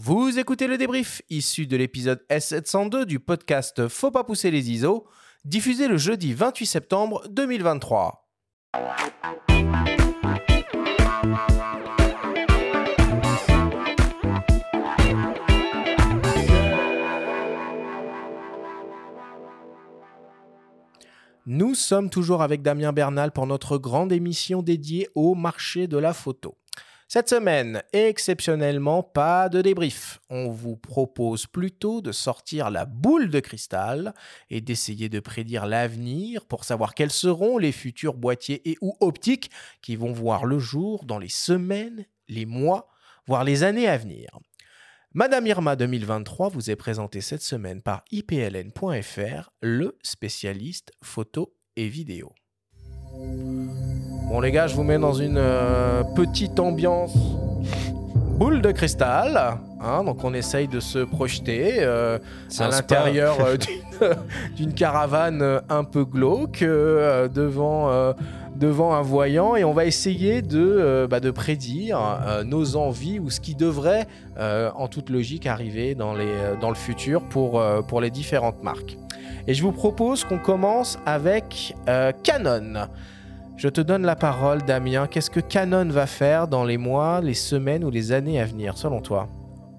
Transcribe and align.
Vous 0.00 0.38
écoutez 0.38 0.68
le 0.68 0.78
débrief 0.78 1.22
issu 1.28 1.66
de 1.66 1.76
l'épisode 1.76 2.24
S702 2.30 3.04
du 3.04 3.18
podcast 3.18 3.88
Faut 3.88 4.12
pas 4.12 4.22
pousser 4.22 4.52
les 4.52 4.70
ISO, 4.70 5.08
diffusé 5.44 5.88
le 5.88 5.96
jeudi 5.96 6.34
28 6.34 6.66
septembre 6.66 7.26
2023. 7.28 8.28
Nous 21.46 21.74
sommes 21.74 22.08
toujours 22.08 22.42
avec 22.42 22.62
Damien 22.62 22.92
Bernal 22.92 23.32
pour 23.32 23.48
notre 23.48 23.78
grande 23.78 24.12
émission 24.12 24.62
dédiée 24.62 25.08
au 25.16 25.34
marché 25.34 25.88
de 25.88 25.98
la 25.98 26.12
photo. 26.12 26.57
Cette 27.10 27.30
semaine, 27.30 27.82
exceptionnellement, 27.94 29.02
pas 29.02 29.48
de 29.48 29.62
débrief. 29.62 30.20
On 30.28 30.50
vous 30.50 30.76
propose 30.76 31.46
plutôt 31.46 32.02
de 32.02 32.12
sortir 32.12 32.70
la 32.70 32.84
boule 32.84 33.30
de 33.30 33.40
cristal 33.40 34.12
et 34.50 34.60
d'essayer 34.60 35.08
de 35.08 35.18
prédire 35.18 35.64
l'avenir 35.64 36.44
pour 36.44 36.64
savoir 36.64 36.94
quels 36.94 37.10
seront 37.10 37.56
les 37.56 37.72
futurs 37.72 38.12
boîtiers 38.12 38.60
et 38.68 38.76
ou 38.82 38.94
optiques 39.00 39.50
qui 39.80 39.96
vont 39.96 40.12
voir 40.12 40.44
le 40.44 40.58
jour 40.58 41.06
dans 41.06 41.18
les 41.18 41.30
semaines, 41.30 42.04
les 42.28 42.44
mois, 42.44 42.88
voire 43.26 43.42
les 43.42 43.62
années 43.62 43.88
à 43.88 43.96
venir. 43.96 44.28
Madame 45.14 45.46
Irma 45.46 45.76
2023 45.76 46.50
vous 46.50 46.70
est 46.70 46.76
présentée 46.76 47.22
cette 47.22 47.40
semaine 47.40 47.80
par 47.80 48.04
ipln.fr, 48.10 49.50
le 49.62 49.96
spécialiste 50.02 50.92
photo 51.02 51.54
et 51.74 51.88
vidéo. 51.88 52.34
Bon 54.28 54.40
les 54.40 54.52
gars, 54.52 54.66
je 54.66 54.76
vous 54.76 54.82
mets 54.82 54.98
dans 54.98 55.14
une 55.14 55.38
euh, 55.38 56.02
petite 56.02 56.60
ambiance 56.60 57.16
boule 58.36 58.60
de 58.60 58.70
cristal. 58.72 59.58
Hein, 59.80 60.04
donc 60.04 60.22
on 60.22 60.34
essaye 60.34 60.68
de 60.68 60.80
se 60.80 60.98
projeter 60.98 61.76
euh, 61.78 62.18
à 62.58 62.68
l'intérieur 62.68 63.38
euh, 63.40 64.14
d'une 64.56 64.74
caravane 64.74 65.62
un 65.70 65.82
peu 65.82 66.04
glauque 66.04 66.60
devant, 66.60 68.14
devant 68.54 68.92
un 68.92 69.00
voyant 69.00 69.56
et 69.56 69.64
on 69.64 69.72
va 69.72 69.86
essayer 69.86 70.42
de, 70.42 71.06
bah, 71.08 71.20
de 71.20 71.30
prédire 71.30 71.98
nos 72.44 72.76
envies 72.76 73.18
ou 73.18 73.30
ce 73.30 73.40
qui 73.40 73.54
devrait 73.54 74.06
en 74.38 74.88
toute 74.88 75.08
logique 75.08 75.46
arriver 75.46 75.94
dans, 75.94 76.12
les, 76.12 76.34
dans 76.60 76.68
le 76.68 76.76
futur 76.76 77.22
pour, 77.22 77.62
pour 77.88 78.02
les 78.02 78.10
différentes 78.10 78.62
marques. 78.62 78.98
Et 79.46 79.54
je 79.54 79.62
vous 79.62 79.72
propose 79.72 80.24
qu'on 80.24 80.38
commence 80.38 80.98
avec 81.06 81.74
Canon. 82.22 82.88
Je 83.58 83.68
te 83.68 83.80
donne 83.80 84.02
la 84.02 84.14
parole, 84.14 84.62
Damien. 84.62 85.08
Qu'est-ce 85.08 85.30
que 85.30 85.40
Canon 85.40 85.88
va 85.88 86.06
faire 86.06 86.46
dans 86.46 86.64
les 86.64 86.78
mois, 86.78 87.20
les 87.20 87.34
semaines 87.34 87.82
ou 87.82 87.90
les 87.90 88.12
années 88.12 88.40
à 88.40 88.44
venir, 88.44 88.78
selon 88.78 89.00
toi? 89.00 89.26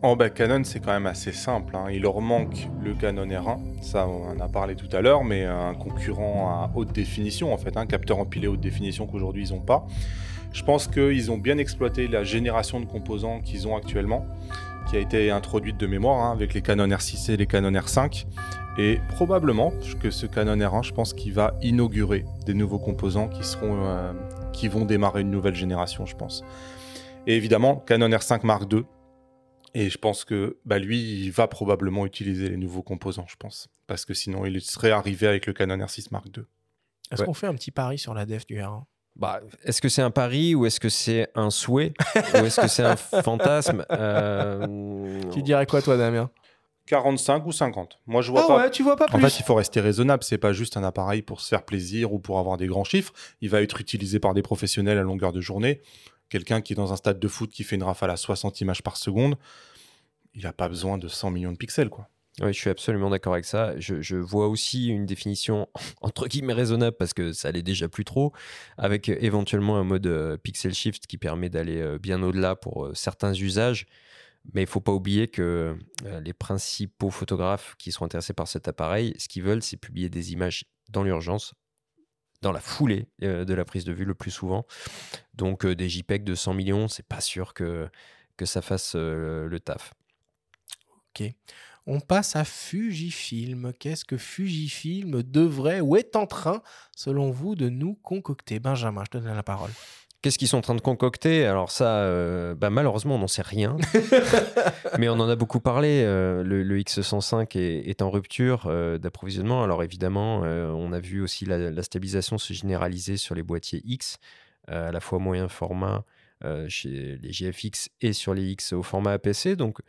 Oh 0.03 0.17
bah 0.17 0.29
Canon 0.29 0.65
c'est 0.65 0.81
quand 0.81 0.91
même 0.91 1.05
assez 1.05 1.31
simple, 1.31 1.77
hein. 1.77 1.85
il 1.89 2.01
leur 2.01 2.19
manque 2.19 2.69
le 2.81 2.93
Canon 2.93 3.25
R1, 3.25 3.81
ça 3.81 4.07
on 4.07 4.29
en 4.29 4.39
a 4.39 4.47
parlé 4.47 4.75
tout 4.75 4.87
à 4.93 5.01
l'heure, 5.01 5.25
mais 5.25 5.43
un 5.43 5.73
concurrent 5.73 6.49
à 6.49 6.71
haute 6.73 6.93
définition 6.93 7.53
en 7.53 7.57
fait, 7.57 7.75
un 7.75 7.85
capteur 7.85 8.19
empilé 8.19 8.47
haute 8.47 8.61
définition 8.61 9.07
qu'aujourd'hui 9.07 9.47
ils 9.47 9.53
n'ont 9.53 9.59
pas. 9.61 9.85
Je 10.53 10.63
pense 10.63 10.87
qu'ils 10.87 11.31
ont 11.31 11.37
bien 11.37 11.57
exploité 11.57 12.07
la 12.07 12.23
génération 12.23 12.79
de 12.79 12.85
composants 12.85 13.41
qu'ils 13.41 13.67
ont 13.67 13.75
actuellement, 13.75 14.25
qui 14.89 14.95
a 14.95 14.99
été 14.99 15.31
introduite 15.31 15.77
de 15.77 15.87
mémoire 15.87 16.25
hein, 16.25 16.31
avec 16.31 16.53
les 16.53 16.61
Canon 16.61 16.87
R6 16.87 17.31
et 17.31 17.37
les 17.37 17.45
Canon 17.45 17.71
R5. 17.71 18.25
Et 18.81 19.01
probablement 19.09 19.73
que 20.01 20.09
ce 20.09 20.25
Canon 20.25 20.55
R1, 20.55 20.83
je 20.83 20.93
pense 20.93 21.13
qu'il 21.13 21.33
va 21.33 21.53
inaugurer 21.61 22.23
des 22.45 22.53
nouveaux 22.53 22.79
composants 22.79 23.27
qui, 23.27 23.43
seront, 23.43 23.85
euh, 23.85 24.13
qui 24.53 24.69
vont 24.69 24.85
démarrer 24.85 25.19
une 25.19 25.31
nouvelle 25.31 25.53
génération, 25.53 26.05
je 26.05 26.15
pense. 26.15 26.45
Et 27.27 27.35
évidemment, 27.35 27.75
Canon 27.75 28.07
R5 28.07 28.45
Mark 28.45 28.71
II. 28.71 28.83
Et 29.73 29.89
je 29.89 29.97
pense 29.97 30.23
que 30.23 30.59
bah, 30.63 30.79
lui, 30.79 31.25
il 31.25 31.29
va 31.29 31.49
probablement 31.49 32.05
utiliser 32.05 32.47
les 32.47 32.55
nouveaux 32.55 32.81
composants, 32.81 33.25
je 33.27 33.35
pense. 33.35 33.67
Parce 33.85 34.05
que 34.05 34.13
sinon, 34.13 34.45
il 34.45 34.61
serait 34.61 34.91
arrivé 34.91 35.27
avec 35.27 35.45
le 35.45 35.51
Canon 35.51 35.75
R6 35.75 36.07
Mark 36.11 36.27
II. 36.27 36.45
Est-ce 37.11 37.23
qu'on 37.23 37.33
fait 37.33 37.47
un 37.47 37.55
petit 37.55 37.71
pari 37.71 37.97
sur 37.97 38.13
la 38.13 38.25
def 38.25 38.45
du 38.45 38.59
R1 38.59 38.83
bah, 39.15 39.41
est-ce 39.65 39.81
que 39.81 39.89
c'est 39.89 40.03
un 40.03 40.11
pari 40.11 40.55
ou 40.55 40.65
est-ce 40.65 40.79
que 40.79 40.87
c'est 40.87 41.27
un 41.35 41.49
souhait? 41.49 41.91
Ou 42.15 42.45
est-ce 42.45 42.61
que 42.61 42.69
c'est 42.69 42.85
un 42.85 42.95
fantasme? 43.23 43.85
Euh, 43.91 45.21
Tu 45.33 45.41
dirais 45.41 45.65
quoi 45.65 45.81
toi 45.81 45.97
Damien? 45.97 46.29
45 46.89 47.45
ou 47.45 47.51
50. 47.51 47.99
Moi, 48.07 48.23
je 48.23 48.31
vois 48.31 48.41
ah 48.43 48.47
pas. 48.47 48.57
Ouais, 48.63 48.71
tu 48.71 48.81
vois 48.81 48.95
pas 48.95 49.05
plus. 49.05 49.15
En 49.15 49.19
fait, 49.19 49.39
il 49.39 49.43
faut 49.43 49.53
rester 49.53 49.79
raisonnable. 49.79 50.23
C'est 50.23 50.39
pas 50.39 50.53
juste 50.53 50.75
un 50.75 50.83
appareil 50.83 51.21
pour 51.21 51.39
se 51.39 51.47
faire 51.47 51.63
plaisir 51.63 52.13
ou 52.13 52.19
pour 52.19 52.39
avoir 52.39 52.57
des 52.57 52.65
grands 52.65 52.83
chiffres. 52.83 53.13
Il 53.41 53.49
va 53.49 53.61
être 53.61 53.79
utilisé 53.79 54.19
par 54.19 54.33
des 54.33 54.41
professionnels 54.41 54.97
à 54.97 55.03
longueur 55.03 55.31
de 55.31 55.39
journée. 55.39 55.81
Quelqu'un 56.29 56.61
qui 56.61 56.73
est 56.73 56.75
dans 56.75 56.91
un 56.91 56.95
stade 56.95 57.19
de 57.19 57.27
foot 57.27 57.51
qui 57.51 57.63
fait 57.63 57.75
une 57.75 57.83
rafale 57.83 58.09
à 58.09 58.17
60 58.17 58.61
images 58.61 58.81
par 58.81 58.97
seconde, 58.97 59.35
il 60.33 60.43
n'a 60.43 60.51
pas 60.51 60.67
besoin 60.67 60.97
de 60.97 61.07
100 61.07 61.29
millions 61.29 61.51
de 61.51 61.57
pixels, 61.57 61.89
quoi. 61.89 62.07
Oui, 62.41 62.53
je 62.53 62.59
suis 62.59 62.69
absolument 62.69 63.09
d'accord 63.09 63.33
avec 63.33 63.45
ça. 63.45 63.77
Je, 63.79 64.15
vois 64.15 64.47
aussi 64.47 64.87
une 64.87 65.05
définition 65.05 65.67
entre 66.01 66.27
guillemets 66.27 66.53
raisonnable 66.53 66.95
parce 66.97 67.13
que 67.13 67.33
ça 67.33 67.51
l'est 67.51 67.61
déjà 67.61 67.87
plus 67.87 68.05
trop, 68.05 68.33
avec 68.77 69.09
éventuellement 69.09 69.77
un 69.77 69.83
mode 69.83 70.07
euh, 70.07 70.37
pixel 70.37 70.73
shift 70.73 71.05
qui 71.05 71.17
permet 71.17 71.49
d'aller 71.49 71.81
euh, 71.81 71.99
bien 71.99 72.23
au-delà 72.23 72.55
pour 72.55 72.85
euh, 72.85 72.93
certains 72.95 73.33
usages. 73.33 73.85
Mais 74.53 74.61
il 74.61 74.67
faut 74.67 74.81
pas 74.81 74.91
oublier 74.91 75.27
que 75.27 75.77
euh, 76.05 76.19
les 76.21 76.33
principaux 76.33 77.11
photographes 77.11 77.75
qui 77.77 77.91
sont 77.91 78.05
intéressés 78.05 78.33
par 78.33 78.47
cet 78.47 78.67
appareil, 78.67 79.13
ce 79.17 79.27
qu'ils 79.27 79.43
veulent, 79.43 79.61
c'est 79.61 79.77
publier 79.77 80.09
des 80.09 80.31
images 80.33 80.65
dans 80.89 81.03
l'urgence, 81.03 81.53
dans 82.41 82.51
la 82.51 82.61
foulée 82.61 83.07
euh, 83.21 83.45
de 83.45 83.53
la 83.53 83.65
prise 83.65 83.85
de 83.85 83.93
vue 83.93 84.05
le 84.05 84.15
plus 84.15 84.31
souvent. 84.31 84.65
Donc 85.33 85.65
euh, 85.65 85.75
des 85.75 85.89
JPEG 85.89 86.23
de 86.23 86.35
100 86.35 86.53
millions, 86.53 86.87
c'est 86.87 87.05
pas 87.05 87.21
sûr 87.21 87.53
que, 87.53 87.89
que 88.37 88.45
ça 88.45 88.61
fasse 88.61 88.95
le 88.95 89.59
taf. 89.59 89.93
Ok. 91.09 91.31
On 91.85 91.99
passe 91.99 92.35
à 92.35 92.43
Fujifilm. 92.43 93.73
Qu'est-ce 93.79 94.05
que 94.05 94.17
Fujifilm 94.17 95.23
devrait 95.23 95.79
ou 95.81 95.95
est 95.95 96.15
en 96.15 96.27
train, 96.27 96.61
selon 96.95 97.31
vous, 97.31 97.55
de 97.55 97.67
nous 97.67 97.95
concocter? 97.95 98.59
Benjamin, 98.59 99.03
je 99.05 99.09
te 99.09 99.17
donne 99.17 99.35
la 99.35 99.43
parole. 99.43 99.71
Qu'est-ce 100.21 100.37
qu'ils 100.37 100.49
sont 100.49 100.57
en 100.57 100.61
train 100.61 100.75
de 100.75 100.81
concocter? 100.81 101.45
Alors 101.45 101.71
ça, 101.71 101.99
euh, 101.99 102.53
bah 102.53 102.69
malheureusement, 102.69 103.15
on 103.15 103.19
n'en 103.19 103.27
sait 103.29 103.41
rien. 103.41 103.77
Mais 104.99 105.07
on 105.07 105.13
en 105.13 105.29
a 105.29 105.37
beaucoup 105.37 105.61
parlé. 105.61 106.03
Euh, 106.03 106.43
le, 106.43 106.77
X105 106.77 107.57
est, 107.57 108.01
en 108.01 108.09
rupture 108.09 108.65
euh, 108.65 108.97
d'approvisionnement. 108.97 109.63
Alors 109.63 109.81
évidemment, 109.81 110.39
on 110.41 110.91
a 110.91 110.99
vu 110.99 111.21
aussi 111.21 111.45
la, 111.45 111.81
stabilisation 111.83 112.37
se 112.37 112.51
généraliser 112.51 113.15
sur 113.15 113.33
les 113.33 113.43
boîtiers 113.43 113.81
X, 113.85 114.17
à 114.67 114.91
la 114.91 114.99
fois 114.99 115.19
moyen 115.19 115.47
format 115.47 116.03
chez 116.67 117.17
les 117.21 117.31
GFX 117.31 117.89
et 118.01 118.11
sur 118.11 118.33
les 118.33 118.43
X 118.51 118.73
au 118.73 118.83
format 118.83 119.13
APC. 119.13 119.55
Donc, 119.55 119.79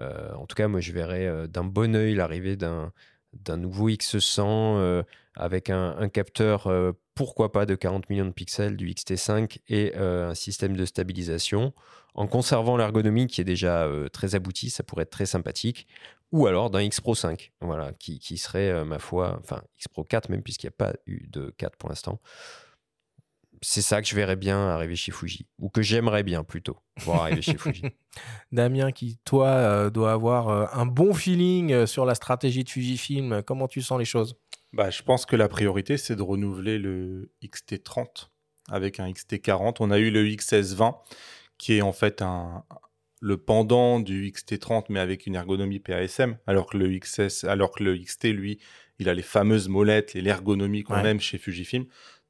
en 0.00 0.46
tout 0.46 0.56
cas, 0.56 0.66
moi, 0.66 0.80
je 0.80 0.90
verrais 0.90 1.46
d'un 1.46 1.64
bon 1.64 1.94
oeil 1.94 2.14
l'arrivée 2.16 2.56
d'un 2.56 2.92
d'un 3.34 3.56
nouveau 3.56 3.90
X100 3.90 5.04
avec 5.36 5.70
un, 5.70 6.08
capteur, 6.08 6.68
pourquoi 7.16 7.50
pas, 7.50 7.66
de 7.66 7.74
40 7.74 8.08
millions 8.08 8.26
de 8.26 8.30
pixels 8.30 8.76
du 8.76 8.88
XT5 8.88 9.58
et 9.68 9.96
un 9.96 10.34
système 10.34 10.76
de 10.76 10.84
stabilisation. 10.84 11.72
En 12.14 12.28
conservant 12.28 12.76
l'ergonomie 12.76 13.26
qui 13.26 13.40
est 13.40 13.44
déjà 13.44 13.90
très 14.12 14.36
aboutie, 14.36 14.70
ça 14.70 14.84
pourrait 14.84 15.02
être 15.02 15.10
très 15.10 15.26
sympathique. 15.26 15.88
Ou 16.30 16.46
alors 16.46 16.70
d'un 16.70 16.82
X 16.82 17.00
Pro 17.00 17.14
5, 17.14 17.52
voilà, 17.60 17.92
qui, 17.92 18.20
serait, 18.38 18.84
ma 18.84 18.98
foi, 18.98 19.38
enfin 19.42 19.62
X 19.78 19.88
Pro 19.88 20.04
4 20.04 20.28
même, 20.28 20.42
puisqu'il 20.42 20.66
n'y 20.66 20.74
a 20.74 20.76
pas 20.76 20.92
eu 21.06 21.26
de 21.28 21.52
4 21.56 21.76
pour 21.76 21.88
l'instant 21.88 22.20
c'est 23.62 23.82
ça 23.82 24.02
que 24.02 24.08
je 24.08 24.14
verrais 24.14 24.36
bien 24.36 24.68
arriver 24.68 24.96
chez 24.96 25.12
Fuji, 25.12 25.46
ou 25.58 25.68
que 25.68 25.82
j'aimerais 25.82 26.22
bien 26.22 26.44
plutôt 26.44 26.76
voir 27.02 27.22
arriver 27.22 27.42
chez 27.42 27.56
Fuji. 27.56 27.82
Damien, 28.52 28.92
qui 28.92 29.18
toi 29.24 29.48
euh, 29.48 29.90
doit 29.90 30.12
avoir 30.12 30.48
euh, 30.48 30.66
un 30.72 30.86
bon 30.86 31.14
feeling 31.14 31.72
euh, 31.72 31.86
sur 31.86 32.04
la 32.04 32.14
stratégie 32.14 32.64
de 32.64 32.68
Fujifilm, 32.68 33.42
comment 33.42 33.68
tu 33.68 33.82
sens 33.82 33.98
les 33.98 34.04
choses? 34.04 34.36
Bah, 34.76 34.90
Je 34.90 35.02
pense 35.02 35.26
que 35.26 35.34
la 35.36 35.48
priorité, 35.48 35.96
c'est 35.96 36.16
de 36.16 36.22
renouveler 36.22 36.78
le 36.78 37.30
XT30 37.42 38.28
avec 38.68 39.00
un 39.00 39.10
XT40. 39.10 39.76
On 39.80 39.90
a 39.90 39.98
eu 39.98 40.10
le 40.10 40.24
XS20, 40.24 40.94
qui 41.58 41.78
est 41.78 41.82
en 41.82 41.92
fait 41.92 42.20
un, 42.22 42.64
le 43.20 43.38
pendant 43.38 44.00
du 44.00 44.30
XT30, 44.30 44.86
mais 44.90 45.00
avec 45.00 45.26
une 45.26 45.34
ergonomie 45.34 45.80
PASM, 45.80 46.36
alors 46.46 46.66
que 46.66 46.76
le 46.76 46.98
XS, 46.98 47.44
alors 47.44 47.72
que 47.72 47.82
le 47.82 47.96
XT, 47.96 48.24
lui, 48.26 48.58
il 48.98 49.08
a 49.08 49.14
les 49.14 49.22
fameuses 49.22 49.68
molettes 49.68 50.14
et 50.14 50.20
l'ergonomie 50.20 50.82
qu'on 50.82 51.04
aime 51.04 51.20
chez 51.20 51.38
Fujifilm. 51.38 51.86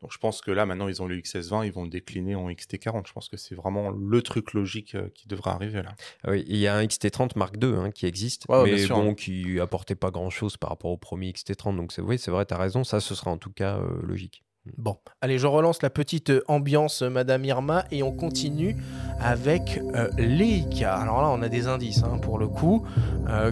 Donc 0.07 0.13
je 0.13 0.19
pense 0.19 0.41
que 0.41 0.53
là, 0.53 0.67
maintenant, 0.67 0.87
ils 0.87 1.03
ont 1.03 1.09
le 1.09 1.17
XS20, 1.17 1.67
ils 1.67 1.73
vont 1.73 1.83
le 1.83 1.89
décliner 1.89 2.37
en 2.37 2.49
XT40. 2.49 3.09
Je 3.09 3.13
pense 3.13 3.29
que 3.29 3.37
c'est 3.37 3.57
vraiment 3.57 3.91
le 3.91 4.23
truc 4.23 4.53
logique 4.53 4.95
euh, 4.95 5.09
qui 5.13 5.27
devrait 5.27 5.51
arriver 5.51 5.83
là. 5.83 5.97
Ah 6.23 6.31
oui, 6.31 6.45
il 6.47 6.59
y 6.59 6.69
a 6.69 6.77
un 6.77 6.85
XT30 6.85 7.33
Mark 7.35 7.57
II 7.61 7.75
hein, 7.75 7.91
qui 7.91 8.07
existe, 8.07 8.45
mais 8.49 8.87
bon, 8.87 9.17
qui 9.17 9.59
apportait 9.59 9.97
pas 9.97 10.13
grand-chose 10.13 10.59
par 10.59 10.71
rapport 10.71 10.93
au 10.93 10.97
premier 10.97 11.33
XT30. 11.33 11.75
Donc 11.75 11.91
c'est 11.91 12.03
oui, 12.03 12.21
c'est 12.21 12.31
vrai, 12.31 12.47
tu 12.47 12.55
as 12.55 12.57
raison, 12.57 12.85
ça, 12.85 13.01
ce 13.01 13.17
sera 13.17 13.33
en 13.33 13.37
tout 13.37 13.51
cas 13.51 13.79
euh, 13.79 14.01
logique. 14.05 14.45
Bon, 14.77 14.97
allez, 15.21 15.39
je 15.39 15.47
relance 15.47 15.81
la 15.83 15.91
petite 15.91 16.31
euh, 16.31 16.45
ambiance, 16.49 17.03
euh, 17.03 17.09
Madame 17.09 17.45
Irma, 17.45 17.85
et 17.91 18.03
on 18.03 18.13
continue 18.13 18.77
avec 19.21 19.81
euh, 19.95 20.09
Leica. 20.19 20.95
Alors 20.97 21.23
là, 21.23 21.29
on 21.31 21.41
a 21.43 21.49
des 21.49 21.69
indices 21.69 22.03
hein, 22.03 22.19
pour 22.19 22.39
le 22.39 22.49
coup 22.49 22.85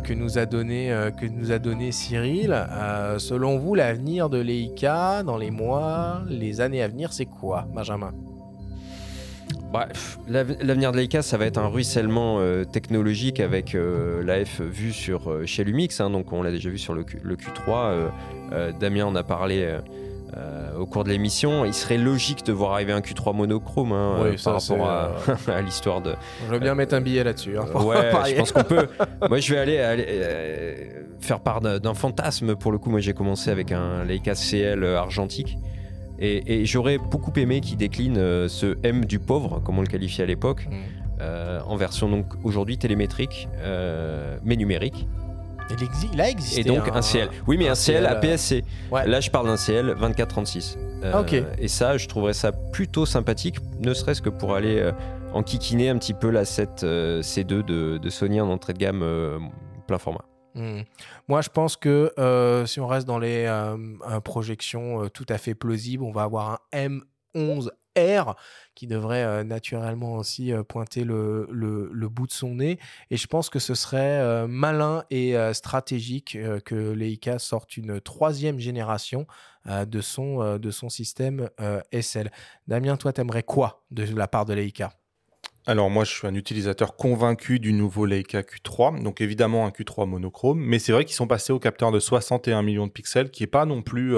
que, 0.05 0.12
nous 0.12 0.38
a 0.38 0.46
donné, 0.46 0.96
que 1.20 1.26
nous 1.26 1.50
a 1.50 1.58
donné 1.58 1.90
Cyril. 1.90 2.55
selon 3.19 3.58
vous, 3.58 3.75
l'avenir 3.75 4.31
de 4.31 4.38
Leica 4.38 5.22
dans 5.25 5.37
les 5.37 5.50
mois, 5.50 6.22
les 6.28 6.61
années 6.61 6.82
à 6.82 6.88
venir, 6.88 7.12
c'est 7.12 7.26
quoi, 7.26 7.66
Benjamin? 7.75 8.12
Bref, 9.75 10.20
l'avenir 10.28 10.93
de 10.93 10.99
Leica, 10.99 11.20
ça 11.20 11.37
va 11.37 11.46
être 11.46 11.58
un 11.58 11.66
ruissellement 11.66 12.38
euh, 12.38 12.64
technologique 12.64 13.40
avec 13.40 13.75
euh, 13.75 14.22
l'AF 14.22 14.61
vu 14.61 14.93
sur, 14.93 15.28
euh, 15.28 15.46
chez 15.46 15.64
Lumix. 15.64 16.00
Hein, 16.00 16.11
donc, 16.11 16.32
on 16.32 16.44
l'a 16.44 16.52
déjà 16.52 16.70
vu 16.70 16.78
sur 16.78 16.94
le, 16.94 17.02
Q3. 17.02 18.11
Damien 18.78 19.06
en 19.06 19.16
a 19.16 19.25
parlé 19.25 19.81
au 20.79 20.87
cours 20.87 21.05
de 21.05 21.11
l'émission. 21.11 21.65
Il 21.65 21.75
serait 21.75 21.99
logique 21.99 22.45
de 22.45 22.53
voir 22.53 22.73
arriver 22.73 22.93
un 22.93 23.01
Q3 23.01 23.35
monochrome 23.35 23.93
hein, 23.93 24.35
par 24.43 24.61
rapport 24.61 24.89
à, 25.49 25.63
l'histoire 25.63 26.01
de. 26.01 26.15
Je 26.47 26.53
veux 26.53 26.59
bien 26.59 26.75
mettre 26.75 26.95
un 26.95 27.01
billet 27.01 27.25
là-dessus. 27.25 27.57
Hein, 27.59 27.67
ouais, 27.83 28.13
je 28.29 28.35
pense 28.37 28.53
qu'on 28.53 28.65
peut. 28.65 28.89
moi, 29.29 29.39
je 29.39 29.55
vais 29.55 29.79
aller, 29.79 30.89
faire 31.21 31.41
part 31.41 31.61
d'un 31.61 31.95
fantasme. 31.95 32.57
Pour 32.57 32.73
le 32.73 32.79
coup, 32.79 32.91
moi, 32.91 33.01
j'ai 33.01 33.13
commencé 33.13 33.51
avec 33.51 33.73
un 33.73 34.05
Leica 34.05 34.35
CL 34.35 34.85
argentique. 34.85 35.57
Et, 36.19 36.65
j'aurais 36.65 36.99
beaucoup 36.99 37.33
aimé 37.37 37.61
qu'il 37.61 37.77
décline 37.77 38.19
euh, 38.19 38.49
ce 38.49 38.77
M 38.83 39.05
du 39.05 39.19
pauvre, 39.19 39.61
comme 39.61 39.79
on 39.79 39.83
le 39.83 39.89
qualifiait 39.89 40.25
à 40.25 40.27
l'époque, 40.27 40.67
mm. 40.71 40.75
euh, 41.21 41.61
en 41.67 41.77
version 41.77 42.09
donc 42.09 42.27
aujourd'hui 42.45 42.79
télémétrique, 42.79 43.49
euh, 43.59 44.39
mais 44.45 44.57
numérique. 44.57 45.09
Il, 46.12 46.20
a 46.20 46.28
existé. 46.28 46.61
Et 46.61 46.64
donc 46.64 46.88
un, 46.93 47.00
CL. 47.00 47.28
Oui, 47.46 47.56
mais 47.56 47.69
un, 47.69 47.75
CL, 47.75 48.06
APS-C. 48.06 48.64
Là, 48.93 49.20
je 49.20 49.31
parle 49.31 49.46
d'un 49.46 49.56
CL 49.56 49.94
2436. 49.99 50.78
Ah, 51.02 51.20
ok. 51.20 51.34
Et 51.58 51.69
ça, 51.69 51.96
je 51.96 52.06
trouverais 52.06 52.34
ça 52.34 52.52
plutôt 52.52 53.06
sympathique, 53.06 53.56
ne 53.81 53.94
serait-ce 53.94 54.22
que 54.22 54.31
pour 54.31 54.55
aller 54.55 54.90
enquiquiner 55.32 55.88
un 55.88 55.99
petit 55.99 56.14
peu 56.14 56.31
la 56.31 56.44
7 56.44 56.82
C2 56.84 57.44
de, 57.44 57.99
de, 57.99 58.11
Sony 58.11 58.40
en 58.40 58.49
entrée 58.50 58.72
de 58.72 58.78
gamme 58.78 59.50
plein 59.87 59.99
format. 59.99 60.25
Hmm. 60.55 60.82
Moi, 61.26 61.40
je 61.40 61.49
pense 61.49 61.76
que 61.76 62.12
euh, 62.19 62.64
si 62.66 62.81
on 62.81 62.87
reste 62.87 63.06
dans 63.06 63.19
les 63.19 63.44
euh, 63.46 63.76
projections 64.20 65.05
euh, 65.05 65.08
tout 65.08 65.26
à 65.28 65.38
fait 65.38 65.55
plausibles, 65.55 66.05
on 66.05 66.12
va 66.12 66.22
avoir 66.22 66.61
un 66.72 67.00
M11R 67.96 68.35
qui 68.75 68.87
devrait 68.87 69.44
naturellement 69.44 70.14
aussi 70.14 70.52
pointer 70.69 71.05
le, 71.05 71.46
le, 71.50 72.08
bout 72.08 72.26
de 72.26 72.32
son 72.32 72.56
nez. 72.56 72.79
Et 73.11 73.17
je 73.17 73.26
pense 73.26 73.49
que 73.49 73.58
ce 73.58 73.75
serait 73.75 74.46
malin 74.49 75.05
et 75.11 75.37
stratégique 75.52 76.37
que 76.64 76.93
Leica 76.93 77.38
sorte 77.38 77.76
une 77.76 78.00
troisième 78.00 78.58
génération 78.58 79.26
de, 79.67 80.00
son, 80.00 80.58
de 80.58 80.70
son 80.73 80.88
système 80.88 81.49
SL. 81.93 82.32
Damien, 82.67 82.96
toi, 82.96 83.12
t'aimerais 83.12 83.44
quoi 83.44 83.85
de 83.93 84.05
la 84.12 84.26
part 84.26 84.44
de 84.44 84.55
Leica 84.55 84.93
alors 85.67 85.88
moi, 85.88 86.05
je 86.05 86.12
suis 86.12 86.26
un 86.26 86.35
utilisateur 86.35 86.94
convaincu 86.94 87.58
du 87.58 87.73
nouveau 87.73 88.05
Leica 88.05 88.43
Q3, 88.43 89.02
donc 89.02 89.23
évidemment 89.23 89.64
un 89.64 89.70
Q3 89.70 90.06
monochrome, 90.06 90.61
mais 90.61 90.79
c'est 90.79 90.93
vrai 90.93 91.06
qu'ils 91.06 91.14
sont 91.14 91.26
passés 91.26 91.55
au 91.55 91.58
capteur 91.58 91.90
de 91.90 92.00
61 92.00 92.61
millions 92.62 92.87
de 92.87 92.93
pixels, 92.93 93.31
qui 93.31 93.43
n'est 93.43 93.49
pas 93.49 93.64
non 93.64 93.81
plus 93.81 94.14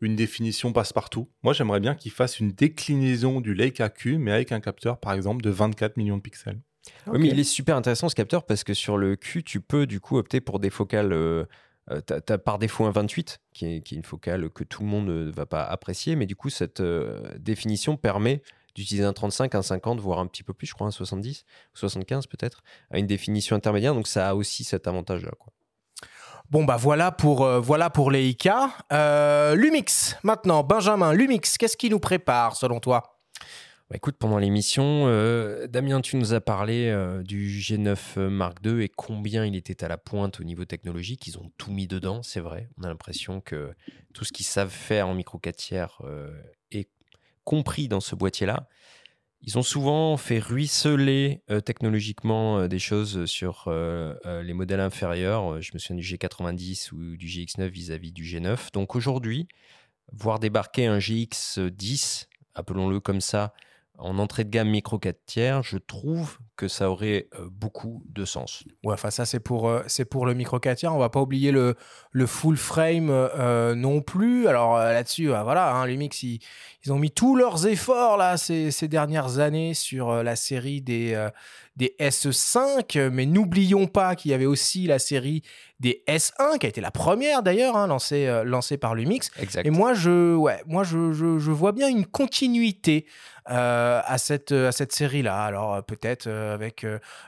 une 0.00 0.16
définition 0.16 0.72
passe-partout. 0.72 1.28
Moi, 1.42 1.52
j'aimerais 1.52 1.80
bien 1.80 1.94
qu'ils 1.94 2.12
fassent 2.12 2.40
une 2.40 2.52
déclinaison 2.52 3.40
du 3.40 3.54
Leica 3.54 3.88
Q, 3.88 4.18
mais 4.18 4.32
avec 4.32 4.52
un 4.52 4.60
capteur, 4.60 4.98
par 4.98 5.12
exemple, 5.12 5.42
de 5.42 5.50
24 5.50 5.96
millions 5.96 6.16
de 6.16 6.22
pixels. 6.22 6.60
Oui, 7.06 7.18
mais 7.20 7.28
il 7.28 7.38
est 7.38 7.44
super 7.44 7.76
intéressant 7.76 8.08
ce 8.08 8.14
capteur 8.14 8.46
parce 8.46 8.64
que 8.64 8.74
sur 8.74 8.96
le 8.96 9.16
Q, 9.16 9.42
tu 9.42 9.60
peux 9.60 9.86
du 9.86 10.00
coup 10.00 10.16
opter 10.16 10.40
pour 10.40 10.58
des 10.58 10.70
focales. 10.70 11.12
Euh, 11.12 11.44
euh 11.90 12.00
tu 12.06 12.32
as, 12.32 12.38
par 12.38 12.58
défaut 12.58 12.86
un 12.86 12.90
28, 12.90 13.40
qui 13.52 13.66
est, 13.66 13.80
qui 13.82 13.94
est, 13.94 13.98
une 13.98 14.04
focale 14.04 14.48
que 14.50 14.64
tout 14.64 14.82
le 14.82 14.88
monde 14.88 15.06
ne 15.06 15.30
va 15.30 15.46
pas 15.46 15.64
apprécier, 15.64 16.16
mais 16.16 16.26
du 16.26 16.36
coup, 16.36 16.48
cette 16.48 16.82
définition 17.38 17.96
permet 17.96 18.42
d'utiliser 18.74 19.04
un 19.04 19.12
35, 19.12 19.54
un 19.54 19.62
50, 19.62 20.00
voire 20.00 20.20
un 20.20 20.26
petit 20.26 20.42
peu 20.42 20.54
plus, 20.54 20.66
je 20.66 20.74
crois, 20.74 20.86
un 20.86 20.92
70, 20.92 21.44
75 21.74 22.26
peut-être, 22.26 22.62
à 22.90 22.98
une 22.98 23.06
définition 23.06 23.56
intermédiaire. 23.56 23.94
Donc 23.94 24.06
ça 24.06 24.30
a 24.30 24.34
aussi 24.34 24.64
cet 24.64 24.86
avantage-là. 24.86 25.32
Quoi. 25.38 25.52
Bon 26.50 26.64
bah 26.64 26.76
voilà 26.76 27.12
pour 27.12 27.44
euh, 27.44 27.60
voilà 27.60 27.90
pour 27.90 28.10
les 28.10 28.28
IK. 28.30 28.48
Euh, 28.92 29.54
Lumix 29.54 30.16
maintenant, 30.24 30.64
Benjamin, 30.64 31.12
Lumix, 31.12 31.56
qu'est-ce 31.56 31.76
qui 31.76 31.88
nous 31.90 32.00
prépare 32.00 32.56
selon 32.56 32.80
toi? 32.80 33.20
Bah, 33.88 33.94
écoute, 33.94 34.16
pendant 34.18 34.38
l'émission, 34.38 35.04
euh, 35.06 35.68
Damien, 35.68 36.00
tu 36.00 36.16
nous 36.16 36.34
as 36.34 36.40
parlé 36.40 36.92
du 37.24 37.48
G9 37.50 38.18
Mark 38.28 38.58
II 38.64 38.82
et 38.82 38.88
combien 38.88 39.44
il 39.46 39.54
était 39.54 39.84
à 39.84 39.88
la 39.88 39.96
pointe 39.96 40.40
au 40.40 40.44
niveau 40.44 40.64
technologique. 40.64 41.24
Ils 41.28 41.38
ont 41.38 41.52
tout 41.56 41.70
mis 41.70 41.86
dedans, 41.86 42.20
c'est 42.24 42.40
vrai. 42.40 42.68
On 42.78 42.82
a 42.82 42.88
l'impression 42.88 43.40
que 43.40 43.72
tout 44.12 44.24
ce 44.24 44.32
qu'ils 44.32 44.46
savent 44.46 44.70
faire 44.70 45.06
en 45.06 45.14
micro 45.14 45.38
4 45.38 45.54
tiers 45.54 46.02
est 46.72 46.88
compris 47.44 47.86
dans 47.86 48.00
ce 48.00 48.16
boîtier-là. 48.16 48.66
Ils 49.42 49.56
ont 49.56 49.62
souvent 49.62 50.18
fait 50.18 50.38
ruisseler 50.38 51.42
euh, 51.50 51.60
technologiquement 51.60 52.58
euh, 52.58 52.68
des 52.68 52.78
choses 52.78 53.24
sur 53.24 53.64
euh, 53.68 54.14
les 54.42 54.52
modèles 54.52 54.80
inférieurs. 54.80 55.62
Je 55.62 55.70
me 55.72 55.78
souviens 55.78 55.96
du 55.96 56.02
G90 56.02 56.92
ou 56.92 57.16
du 57.16 57.26
GX9 57.26 57.68
vis-à-vis 57.68 58.12
du 58.12 58.22
G9. 58.22 58.72
Donc 58.74 58.94
aujourd'hui, 58.94 59.48
voir 60.12 60.40
débarquer 60.40 60.86
un 60.86 60.98
GX10, 60.98 62.26
appelons-le 62.54 63.00
comme 63.00 63.22
ça, 63.22 63.54
en 64.00 64.18
entrée 64.18 64.44
de 64.44 64.50
gamme 64.50 64.70
micro 64.70 64.98
4 64.98 65.26
tiers, 65.26 65.62
je 65.62 65.76
trouve 65.76 66.38
que 66.56 66.68
ça 66.68 66.90
aurait 66.90 67.28
euh, 67.38 67.48
beaucoup 67.50 68.02
de 68.08 68.24
sens. 68.24 68.64
Ouais, 68.82 68.94
enfin 68.94 69.10
ça 69.10 69.26
c'est 69.26 69.40
pour, 69.40 69.68
euh, 69.68 69.82
pour 70.10 70.26
le 70.26 70.34
micro 70.34 70.58
4 70.58 70.78
tiers. 70.78 70.94
On 70.94 70.98
va 70.98 71.10
pas 71.10 71.20
oublier 71.20 71.52
le, 71.52 71.76
full 72.26 72.56
frame 72.56 73.08
euh, 73.10 73.74
non 73.74 74.00
plus. 74.00 74.48
Alors 74.48 74.76
là-dessus, 74.78 75.26
voilà, 75.28 75.74
hein, 75.74 75.86
Lumix, 75.86 76.22
ils, 76.22 76.40
ont 76.88 76.98
mis 76.98 77.10
tous 77.10 77.36
leurs 77.36 77.66
efforts 77.66 78.16
là 78.16 78.36
ces 78.36 78.88
dernières 78.88 79.38
années 79.38 79.74
sur 79.74 80.22
la 80.22 80.36
série 80.36 80.80
des, 80.80 81.14
des 81.76 81.94
S5. 81.98 83.08
Mais 83.10 83.26
n'oublions 83.26 83.86
pas 83.86 84.14
qu'il 84.16 84.30
y 84.30 84.34
avait 84.34 84.46
aussi 84.46 84.86
la 84.86 84.98
série 84.98 85.42
des 85.78 86.02
S1 86.06 86.58
qui 86.58 86.66
a 86.66 86.68
été 86.68 86.80
la 86.80 86.90
première 86.90 87.42
d'ailleurs 87.42 87.76
hein, 87.76 87.86
lancée, 87.86 88.42
lancée 88.44 88.76
par 88.76 88.94
Lumix. 88.94 89.30
Exact. 89.40 89.66
Et 89.66 89.70
moi, 89.70 89.94
je, 89.94 90.34
ouais, 90.34 90.62
moi 90.66 90.84
je, 90.84 91.12
je, 91.12 91.38
je 91.38 91.50
vois 91.50 91.72
bien 91.72 91.88
une 91.88 92.06
continuité 92.06 93.06
euh, 93.50 94.00
à 94.04 94.16
cette, 94.18 94.52
à 94.52 94.70
cette 94.70 94.92
série-là. 94.92 95.42
Alors 95.42 95.74
euh, 95.74 95.80
peut-être 95.80 96.28
euh, 96.28 96.54
avec 96.54 96.86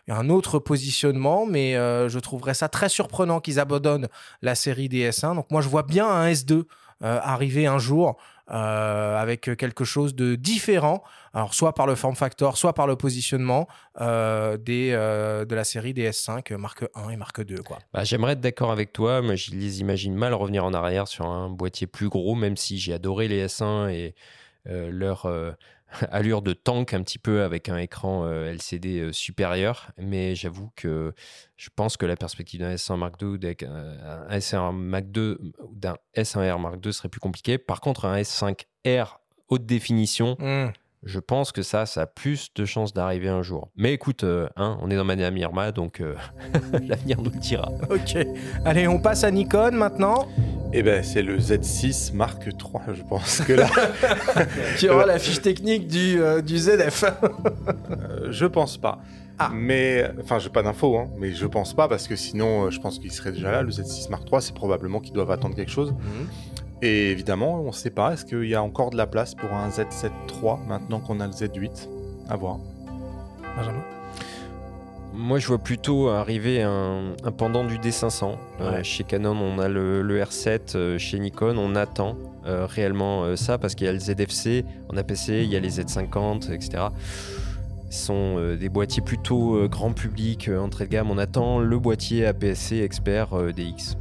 un 0.09 0.29
autre 0.29 0.61
positionnement, 0.61 1.47
mais 1.47 1.73
je 1.73 2.19
trouverais 2.19 2.55
ça 2.55 2.69
très 2.69 2.89
surprenant 2.89 3.41
qu'ils 3.41 3.59
abandonnent 3.59 4.09
la 4.41 4.55
série 4.55 4.89
des 4.89 5.11
S1. 5.11 5.35
Donc 5.35 5.51
moi 5.51 5.63
je 5.63 5.69
vois 5.69 5.83
bien 5.83 6.07
un 6.07 6.31
S2 6.31 6.65
arriver 7.01 7.67
un 7.67 7.79
jour 7.79 8.17
avec 8.49 9.57
quelque 9.57 9.85
chose 9.85 10.15
de 10.15 10.35
différent. 10.35 11.03
Alors 11.33 11.55
soit 11.55 11.75
par 11.75 11.87
le 11.87 11.95
form 11.95 12.15
factor, 12.15 12.57
soit 12.59 12.75
par 12.75 12.87
le 12.87 12.97
positionnement 12.97 13.67
des, 13.99 14.91
de 14.93 15.55
la 15.55 15.65
série 15.65 15.95
des 15.95 16.11
S5 16.11 16.55
Marque 16.57 16.85
1 16.95 17.11
et 17.11 17.17
Marque 17.17 17.45
2. 17.45 17.63
Quoi. 17.63 17.79
Bah, 17.93 18.05
J'aimerais 18.05 18.33
être 18.33 18.41
d'accord 18.41 18.73
avec 18.73 18.93
toi, 18.93 19.23
mais 19.23 19.37
je 19.37 19.53
les 19.53 19.81
imagine 19.81 20.15
mal 20.15 20.35
revenir 20.35 20.65
en 20.65 20.75
arrière 20.75 21.09
sur 21.09 21.27
un 21.27 21.49
boîtier 21.49 21.87
plus 21.87 22.09
gros, 22.09 22.35
même 22.35 22.57
si 22.57 22.79
j'ai 22.79 22.93
adoré 22.93 23.29
les 23.29 23.47
S1 23.47 23.91
et 23.91 24.15
leur 24.67 25.27
allure 26.11 26.43
de 26.43 26.53
tank 26.53 26.95
un 26.95 27.03
petit 27.03 27.19
peu 27.19 27.43
avec 27.43 27.69
un 27.69 27.77
écran 27.77 28.25
euh, 28.25 28.51
LCD 28.53 29.01
euh, 29.01 29.13
supérieur. 29.13 29.91
Mais 29.99 30.35
j'avoue 30.35 30.71
que 30.77 31.15
je 31.57 31.69
pense 31.75 31.97
que 31.97 32.07
la 32.07 32.17
perspective 32.17 32.61
d'un 32.61 32.75
S1 32.75 32.97
Mark 32.97 33.21
II 33.21 33.39
d'un 33.39 34.27
S1 34.31 34.73
Mark 34.73 35.05
II 35.17 35.37
d'un 35.73 35.97
S1R 36.17 36.61
Mark 36.61 36.77
II 36.85 36.93
serait 36.93 37.09
plus 37.09 37.21
compliquée. 37.21 37.59
Par 37.59 37.81
contre, 37.81 38.05
un 38.05 38.19
S5R 38.21 39.19
haute 39.49 39.67
définition, 39.67 40.37
mmh. 40.39 40.73
Je 41.03 41.19
pense 41.19 41.53
que 41.53 41.63
ça, 41.63 41.87
ça 41.87 42.03
a 42.03 42.07
plus 42.07 42.49
de 42.55 42.65
chances 42.65 42.93
d'arriver 42.93 43.29
un 43.29 43.43
jour. 43.43 43.71
Mais 43.77 43.93
écoute, 43.93 44.25
euh, 44.25 44.49
hein, 44.57 44.79
on 44.83 44.91
est 44.91 44.97
dans 44.97 45.05
Mania 45.05 45.31
Mirma, 45.31 45.73
donc 45.73 46.03
l'avenir 46.87 47.21
nous 47.21 47.31
le 47.31 47.39
dira. 47.39 47.71
Ok. 47.91 48.17
Allez, 48.65 48.87
on 48.89 49.01
passe 49.01 49.25
à 49.25 49.31
Nikon 49.31 49.73
maintenant. 49.73 50.29
Eh 50.75 50.83
ben, 50.83 51.03
c'est 51.05 51.23
le 51.23 51.37
Z6 51.37 52.15
Mark 52.15 52.47
III, 52.47 52.95
je 52.97 53.03
pense 53.03 53.43
que 53.43 53.53
là. 53.53 53.69
Qui 54.79 54.89
aura 54.89 55.05
la 55.05 55.19
fiche 55.19 55.43
technique 55.43 55.87
du, 55.87 56.19
euh, 56.19 56.41
du 56.41 56.57
ZF. 56.57 57.05
euh, 57.05 58.29
je 58.31 58.47
pense 58.47 58.79
pas. 58.79 58.99
Ah. 59.39 59.51
Mais, 59.53 60.11
enfin, 60.23 60.39
j'ai 60.39 60.49
pas 60.49 60.63
d'infos, 60.63 60.97
hein, 60.97 61.09
mais 61.19 61.33
je 61.33 61.47
pense 61.47 61.75
pas 61.75 61.89
parce 61.89 62.09
que 62.09 62.17
sinon, 62.17 62.67
euh, 62.67 62.71
je 62.71 62.81
pense 62.81 62.99
qu'il 62.99 63.13
serait 63.13 63.33
déjà 63.33 63.51
là. 63.51 63.63
Le 63.63 63.71
Z6 63.71 64.09
Mark 64.09 64.23
III, 64.33 64.41
c'est 64.41 64.55
probablement 64.55 65.01
qu'ils 65.01 65.13
doivent 65.13 65.31
attendre 65.31 65.55
quelque 65.55 65.71
chose. 65.71 65.91
Mhm. 65.93 66.29
Et 66.83 67.13
évidemment, 67.13 67.61
on 67.61 67.71
sait 67.71 67.91
pas. 67.91 68.13
Est-ce 68.13 68.25
qu'il 68.25 68.45
y 68.45 68.57
a 68.57 68.63
encore 68.63 68.91
de 68.91 68.97
la 68.97 69.07
place 69.07 69.37
pour 69.37 69.53
un 69.53 69.69
Z7 69.69 70.11
III 70.29 70.55
maintenant 70.67 70.99
qu'on 70.99 71.21
a 71.21 71.27
le 71.27 71.33
Z8 71.33 71.89
À 72.29 72.37
voir. 72.37 72.59
Benjamin? 73.57 73.85
Moi, 75.15 75.39
je 75.39 75.47
vois 75.47 75.59
plutôt 75.59 76.09
arriver 76.09 76.63
un, 76.63 77.15
pendant 77.37 77.65
du 77.65 77.79
D500. 77.79 78.35
Euh, 78.61 78.83
chez 78.83 79.05
Canon, 79.05 79.37
on 79.37 79.59
a 79.59 79.69
le, 79.69 80.03
R7. 80.03 80.75
Euh, 80.75 80.99
chez 80.99 81.19
Nikon, 81.19 81.57
on 81.59 81.77
attend 81.77 82.17
euh, 82.47 82.67
réellement 82.67 83.37
ça 83.37 83.59
parce 83.59 83.75
qu'il 83.75 83.87
y 83.87 83.91
a 83.91 83.93
le 83.93 84.01
ZFC. 84.01 84.65
En 84.89 84.97
APC, 84.97 85.29
il 85.29 85.53
y 85.53 85.57
a 85.57 85.61
les 85.61 85.71
Z50, 85.71 86.51
etc. 86.53 86.85
Ce 87.91 88.07
sont 88.07 88.57
des 88.57 88.71
boîtiers 88.71 89.03
plutôt 89.03 89.69
grand 89.69 89.93
public, 89.93 90.49
entrée 90.49 90.87
de 90.87 90.91
gamme. 90.91 91.11
On 91.11 91.19
attend 91.19 91.61
le 91.61 91.79
boîtier 91.79 92.25
APS-C 92.25 92.81
Expert 92.81 93.29
DX. 93.53 93.99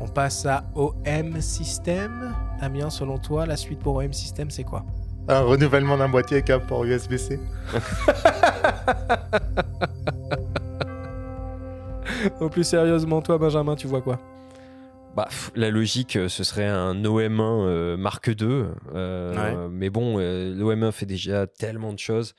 On 0.00 0.06
passe 0.06 0.46
à 0.46 0.62
OM 0.74 1.40
System. 1.40 2.34
Damien, 2.60 2.90
selon 2.90 3.18
toi, 3.18 3.46
la 3.46 3.56
suite 3.56 3.80
pour 3.80 3.96
OM 3.96 4.12
System, 4.12 4.50
c'est 4.50 4.64
quoi? 4.64 4.84
Un 5.28 5.40
renouvellement 5.40 5.96
d'un 5.98 6.08
boîtier 6.08 6.36
avec 6.38 6.50
un 6.50 6.60
port 6.60 6.84
USB-C. 6.84 7.40
Au 12.40 12.48
plus 12.48 12.64
sérieusement, 12.64 13.22
toi, 13.22 13.38
Benjamin, 13.38 13.76
tu 13.76 13.86
vois 13.86 14.00
quoi? 14.00 14.18
Bah, 15.16 15.28
la 15.54 15.70
logique, 15.70 16.18
ce 16.28 16.44
serait 16.44 16.66
un 16.66 16.94
OM1 16.94 17.96
Mark 17.96 18.28
II. 18.28 18.64
Mais 19.70 19.90
bon, 19.90 20.18
l'OM1 20.18 20.92
fait 20.92 21.06
déjà 21.06 21.46
tellement 21.46 21.92
de 21.92 21.98
choses. 21.98 22.34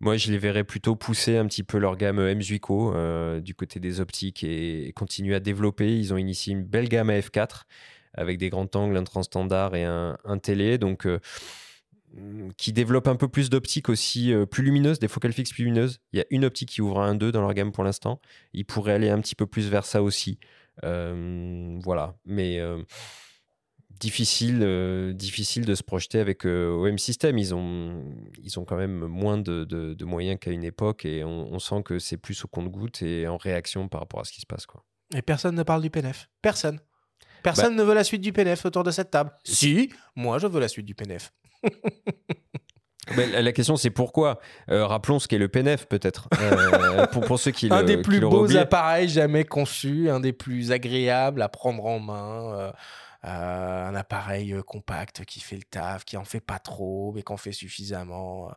Moi, 0.00 0.16
je 0.16 0.30
les 0.30 0.38
verrais 0.38 0.62
plutôt 0.62 0.94
pousser 0.94 1.36
un 1.36 1.46
petit 1.46 1.64
peu 1.64 1.78
leur 1.78 1.96
gamme 1.96 2.20
M-Zuico 2.20 2.94
du 3.40 3.54
côté 3.54 3.80
des 3.80 4.00
optiques 4.00 4.44
et, 4.44 4.92
continuer 4.94 5.34
à 5.34 5.40
développer. 5.40 5.98
Ils 5.98 6.14
ont 6.14 6.16
initié 6.16 6.52
une 6.52 6.62
belle 6.62 6.88
gamme 6.88 7.10
à 7.10 7.18
F4 7.18 7.62
avec 8.14 8.38
des 8.38 8.48
grands 8.48 8.68
angles, 8.74 8.96
un 8.96 9.04
transstandard 9.04 9.74
et 9.74 9.84
un, 9.84 10.38
télé. 10.40 10.78
Donc, 10.78 11.06
mm, 12.14 12.50
qui 12.56 12.72
développe 12.72 13.08
un 13.08 13.16
peu 13.16 13.28
plus 13.28 13.50
d'optiques 13.50 13.88
aussi 13.88 14.32
plus 14.50 14.62
lumineuses, 14.62 15.00
des 15.00 15.08
focales 15.08 15.32
fixes 15.32 15.52
plus 15.52 15.64
lumineuses. 15.64 16.00
Il 16.12 16.18
y 16.18 16.22
a 16.22 16.26
une 16.30 16.44
optique 16.44 16.68
qui 16.68 16.80
ouvre 16.80 17.00
un 17.00 17.16
2 17.16 17.32
dans 17.32 17.40
leur 17.40 17.54
gamme 17.54 17.72
pour 17.72 17.82
l'instant. 17.82 18.20
Ils 18.52 18.64
pourraient 18.64 18.94
aller 18.94 19.10
un 19.10 19.20
petit 19.20 19.34
peu 19.34 19.46
plus 19.46 19.68
vers 19.68 19.84
ça 19.84 20.02
aussi. 20.02 20.38
voilà. 20.82 22.14
Mais 22.24 22.60
difficile, 23.98 24.60
euh, 24.62 25.12
difficile 25.12 25.64
de 25.64 25.74
se 25.74 25.82
projeter 25.82 26.20
avec 26.20 26.46
euh, 26.46 26.70
OM 26.70 26.98
System. 26.98 27.38
Ils 27.38 27.54
ont, 27.54 28.04
ils 28.42 28.58
ont 28.58 28.64
quand 28.64 28.76
même 28.76 29.06
moins 29.06 29.38
de, 29.38 29.64
de, 29.64 30.04
moyens 30.04 30.38
qu'à 30.40 30.50
une 30.50 30.64
époque 30.64 31.04
et 31.04 31.24
on, 31.24 31.58
sent 31.58 31.82
que 31.84 31.98
c'est 31.98 32.16
plus 32.16 32.44
au 32.44 32.48
compte-goutte 32.48 33.02
et 33.02 33.26
en 33.28 33.36
réaction 33.36 33.88
par 33.88 34.00
rapport 34.00 34.20
à 34.20 34.24
ce 34.24 34.32
qui 34.32 34.40
se 34.40 34.46
passe. 34.46 34.66
Quoi. 34.66 34.84
Et 35.14 35.22
personne 35.22 35.54
ne 35.54 35.62
parle 35.62 35.82
du 35.82 35.90
PNF. 35.90 36.28
Personne. 36.42 36.80
Personne 37.42 37.76
bah 37.76 37.82
ne 37.82 37.88
veut 37.88 37.94
la 37.94 38.04
suite 38.04 38.20
du 38.20 38.32
PNF 38.32 38.64
autour 38.64 38.84
de 38.84 38.90
cette 38.90 39.10
table. 39.10 39.30
Si, 39.44 39.92
moi 40.16 40.38
je 40.38 40.46
veux 40.46 40.60
la 40.60 40.68
suite 40.68 40.86
du 40.86 40.94
PNF. 40.94 41.32
la 43.16 43.52
question 43.52 43.76
c'est 43.76 43.90
pourquoi? 43.90 44.40
Euh, 44.70 44.86
rappelons 44.86 45.18
ce 45.18 45.28
qu'est 45.28 45.38
le 45.38 45.48
PNF 45.48 45.86
peut-être. 45.86 46.28
pour, 47.12 47.22
pour, 47.22 47.38
ceux 47.38 47.52
qui 47.52 47.68
Un 47.70 47.84
des 47.84 47.98
plus 47.98 48.20
beaux 48.20 48.56
appareils 48.56 49.08
jamais 49.08 49.44
conçus, 49.44 50.10
un 50.10 50.20
des 50.20 50.32
plus 50.32 50.72
agréables 50.72 51.42
à 51.42 51.48
prendre 51.48 51.84
en 51.84 52.00
main. 52.00 52.54
Euh, 52.54 52.72
un 53.22 53.94
appareil 53.94 54.52
euh, 54.52 54.62
compact 54.62 55.24
qui 55.24 55.40
fait 55.40 55.56
le 55.56 55.64
taf, 55.64 56.04
qui 56.04 56.16
en 56.16 56.24
fait 56.24 56.40
pas 56.40 56.58
trop, 56.58 57.12
mais 57.12 57.22
qui 57.22 57.32
en 57.32 57.36
fait 57.36 57.52
suffisamment. 57.52 58.48
Euh, 58.48 58.52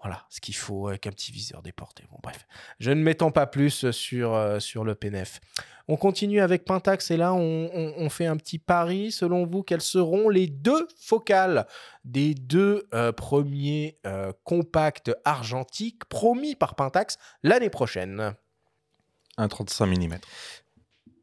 voilà, 0.00 0.26
ce 0.28 0.40
qu'il 0.40 0.54
faut 0.54 0.88
avec 0.88 1.06
un 1.06 1.10
petit 1.10 1.32
viseur 1.32 1.62
déporté. 1.62 2.04
Bon, 2.10 2.18
bref, 2.22 2.46
je 2.78 2.90
ne 2.90 3.02
m'étends 3.02 3.30
pas 3.30 3.46
plus 3.46 3.90
sur, 3.90 4.60
sur 4.60 4.84
le 4.84 4.94
PNF. 4.94 5.40
On 5.88 5.96
continue 5.96 6.40
avec 6.40 6.64
Pentax 6.64 7.10
et 7.10 7.16
là, 7.16 7.32
on, 7.32 8.08
fait 8.10 8.26
un 8.26 8.36
petit 8.36 8.58
pari. 8.58 9.10
Selon 9.10 9.46
vous, 9.46 9.62
quelles 9.62 9.80
seront 9.80 10.28
les 10.28 10.48
deux 10.48 10.86
focales 11.00 11.66
des 12.04 12.34
deux 12.34 12.86
premiers 13.16 13.98
compacts 14.44 15.10
argentiques 15.24 16.04
promis 16.04 16.54
par 16.54 16.74
Pentax 16.74 17.16
l'année 17.42 17.70
prochaine? 17.70 18.34
Un 19.38 19.48
35 19.48 19.86
mm. 19.86 20.18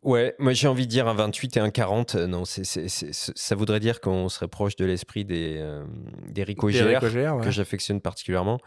Ouais, 0.03 0.35
moi 0.37 0.53
j'ai 0.53 0.67
envie 0.67 0.85
de 0.85 0.91
dire 0.91 1.07
un 1.07 1.13
28 1.13 1.57
et 1.57 1.59
un 1.59 1.69
40. 1.69 2.15
Euh, 2.15 2.27
non, 2.27 2.45
c'est, 2.45 2.63
ça 2.63 3.55
voudrait 3.55 3.79
dire 3.79 4.01
qu'on 4.01 4.29
serait 4.29 4.47
proche 4.47 4.75
de 4.75 4.85
l'esprit 4.85 5.25
des, 5.25 5.57
euh, 5.57 5.85
des 6.27 6.43
Ricoh 6.43 6.69
GR, 6.69 6.99
que 7.41 7.51
j'affectionne 7.51 8.01
particulièrement. 8.01 8.59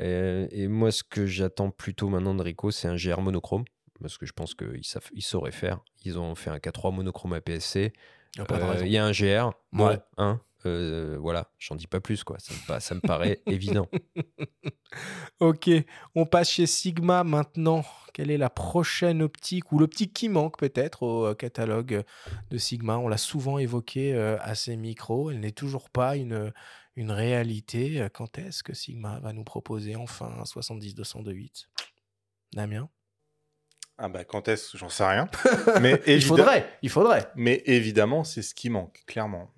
Et, 0.00 0.68
moi, 0.68 0.90
ce 0.90 1.02
que 1.02 1.26
j'attends 1.26 1.70
plutôt 1.70 2.08
maintenant 2.08 2.34
de 2.34 2.42
Ricoh, 2.42 2.70
c'est 2.70 2.88
un 2.88 2.96
GR 2.96 3.20
monochrome. 3.20 3.64
Parce 4.00 4.18
que 4.18 4.26
je 4.26 4.32
pense 4.32 4.54
qu'ils 4.54 4.82
ils 5.12 5.22
sauraient 5.22 5.52
faire. 5.52 5.80
Ils 6.04 6.18
ont 6.18 6.34
fait 6.34 6.50
un 6.50 6.56
K3 6.56 6.92
monochrome 6.92 7.34
APS-C. 7.34 7.92
Il 8.36 8.44
euh, 8.50 8.86
y 8.86 8.96
a 8.96 9.04
un 9.04 9.12
GR. 9.12 9.52
Ouais. 9.72 9.98
un. 10.16 10.40
Euh, 10.66 11.16
voilà, 11.20 11.50
j'en 11.58 11.76
dis 11.76 11.86
pas 11.86 12.00
plus, 12.00 12.24
quoi. 12.24 12.38
Ça 12.38 12.94
me, 12.94 13.00
paraît 13.00 13.40
évident. 13.46 13.88
Ok, 15.40 15.70
on 16.14 16.26
passe 16.26 16.50
chez 16.50 16.66
Sigma 16.66 17.24
maintenant. 17.24 17.84
Quelle 18.12 18.30
est 18.30 18.38
la 18.38 18.50
prochaine 18.50 19.22
optique 19.22 19.72
ou 19.72 19.78
l'optique 19.78 20.12
qui 20.12 20.28
manque 20.28 20.58
peut-être 20.58 21.02
au 21.02 21.26
euh, 21.26 21.34
catalogue 21.34 22.04
de 22.50 22.58
Sigma? 22.58 22.98
On 22.98 23.08
l'a 23.08 23.16
souvent 23.16 23.58
évoqué 23.58 24.14
euh, 24.14 24.36
à 24.40 24.54
ces 24.54 24.76
micros. 24.76 25.30
Elle 25.30 25.40
n'est 25.40 25.52
toujours 25.52 25.90
pas 25.90 26.16
une, 26.16 26.52
une 26.96 27.10
réalité. 27.10 28.06
Quand 28.12 28.38
est-ce 28.38 28.62
que 28.62 28.74
Sigma 28.74 29.18
va 29.20 29.32
nous 29.32 29.44
proposer 29.44 29.96
enfin 29.96 30.34
un 30.38 30.44
70-202.8 30.44 31.66
Damien? 32.52 32.88
Ah 33.98 34.08
bah 34.08 34.24
quand 34.24 34.48
est-ce? 34.48 34.76
J'en 34.76 34.88
sais 34.88 35.06
rien. 35.06 35.28
Mais 35.80 36.00
il 36.06 36.24
faudrait, 36.24 36.68
il 36.82 36.90
faudrait. 36.90 37.30
Mais 37.36 37.62
évidemment, 37.66 38.24
c'est 38.24 38.42
ce 38.42 38.54
qui 38.54 38.68
manque, 38.70 39.02
clairement. 39.06 39.54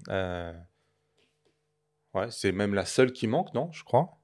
Ouais, 2.15 2.27
c'est 2.31 2.53
même 2.53 2.75
la 2.75 2.85
seule 2.85 3.13
qui 3.13 3.27
manque, 3.27 3.53
non 3.55 3.71
Je 3.73 3.85
crois? 3.85 4.19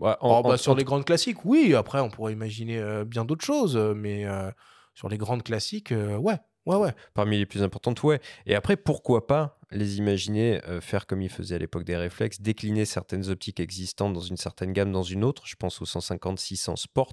Oh, 0.00 0.42
bah, 0.44 0.56
sur 0.56 0.74
les 0.74 0.84
grandes 0.84 1.04
classiques, 1.04 1.44
oui. 1.44 1.74
Après, 1.74 2.00
on 2.00 2.10
pourrait 2.10 2.32
imaginer 2.32 2.78
euh, 2.78 3.04
bien 3.04 3.24
d'autres 3.24 3.44
choses, 3.44 3.76
euh, 3.76 3.94
mais 3.94 4.24
euh, 4.24 4.50
sur 4.94 5.08
les 5.08 5.18
grandes 5.18 5.42
classiques, 5.42 5.92
ouais. 5.92 6.38
Ouais, 6.66 6.76
ouais. 6.76 6.94
Parmi 7.12 7.36
les 7.36 7.44
plus 7.44 7.62
importantes, 7.62 8.02
ouais. 8.04 8.20
Et 8.46 8.54
après, 8.54 8.78
pourquoi 8.78 9.26
pas 9.26 9.58
les 9.70 9.98
imaginer 9.98 10.62
faire 10.80 11.06
comme 11.06 11.20
ils 11.20 11.28
faisaient 11.28 11.56
à 11.56 11.58
l'époque 11.58 11.84
des 11.84 11.96
réflexes, 11.96 12.40
décliner 12.40 12.86
certaines 12.86 13.28
optiques 13.28 13.60
existantes 13.60 14.14
dans 14.14 14.20
une 14.20 14.38
certaine 14.38 14.72
gamme 14.72 14.90
dans 14.90 15.02
une 15.02 15.24
autre? 15.24 15.42
Je 15.44 15.56
pense 15.56 15.82
aux 15.82 15.84
150-600 15.84 16.76
Sport, 16.76 17.12